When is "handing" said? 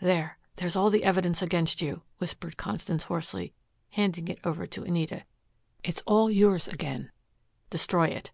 3.90-4.26